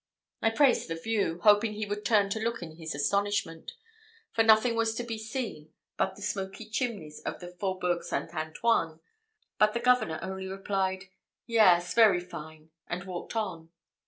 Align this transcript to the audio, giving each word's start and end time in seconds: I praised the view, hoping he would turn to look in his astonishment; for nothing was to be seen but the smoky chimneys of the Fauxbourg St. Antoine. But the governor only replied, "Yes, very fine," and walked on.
I 0.41 0.49
praised 0.49 0.87
the 0.87 0.95
view, 0.95 1.41
hoping 1.43 1.73
he 1.73 1.85
would 1.85 2.03
turn 2.03 2.31
to 2.31 2.39
look 2.39 2.63
in 2.63 2.77
his 2.77 2.95
astonishment; 2.95 3.73
for 4.31 4.41
nothing 4.41 4.73
was 4.75 4.95
to 4.95 5.03
be 5.03 5.19
seen 5.19 5.73
but 5.95 6.15
the 6.15 6.23
smoky 6.23 6.65
chimneys 6.67 7.19
of 7.21 7.39
the 7.39 7.49
Fauxbourg 7.49 8.01
St. 8.01 8.33
Antoine. 8.33 8.99
But 9.59 9.73
the 9.75 9.79
governor 9.79 10.17
only 10.23 10.47
replied, 10.47 11.09
"Yes, 11.45 11.93
very 11.93 12.19
fine," 12.19 12.71
and 12.87 13.03
walked 13.03 13.35
on. 13.35 13.69